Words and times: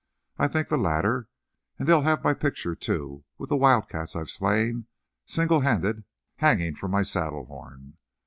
I 0.39 0.47
think 0.47 0.67
the 0.69 0.79
latter. 0.79 1.27
And 1.77 1.87
they'll 1.87 2.01
have 2.01 2.23
my 2.23 2.33
picture, 2.33 2.73
too, 2.73 3.23
with 3.37 3.49
the 3.49 3.55
wild 3.55 3.87
cats 3.87 4.15
I've 4.15 4.31
slain, 4.31 4.87
single 5.27 5.59
handed, 5.59 6.05
hanging 6.37 6.73
from 6.73 6.89
my 6.89 7.03
saddle 7.03 7.45
horn. 7.45 7.97